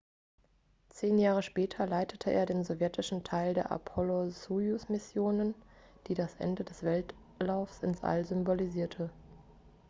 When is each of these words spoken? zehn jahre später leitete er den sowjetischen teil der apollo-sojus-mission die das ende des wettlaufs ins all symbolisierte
zehn 0.89 1.19
jahre 1.19 1.43
später 1.43 1.85
leitete 1.85 2.31
er 2.31 2.47
den 2.47 2.63
sowjetischen 2.63 3.23
teil 3.23 3.53
der 3.53 3.69
apollo-sojus-mission 3.69 5.53
die 6.07 6.15
das 6.15 6.33
ende 6.37 6.63
des 6.63 6.81
wettlaufs 6.81 7.83
ins 7.83 8.01
all 8.01 8.25
symbolisierte 8.25 9.11